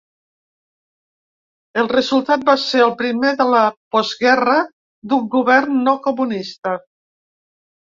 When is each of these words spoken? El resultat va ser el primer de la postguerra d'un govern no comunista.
El 1.81 1.89
resultat 1.91 2.49
va 2.49 2.57
ser 2.63 2.83
el 2.87 2.95
primer 3.03 3.35
de 3.45 3.49
la 3.57 3.63
postguerra 3.99 4.59
d'un 4.69 5.33
govern 5.39 5.81
no 5.89 5.99
comunista. 6.11 6.79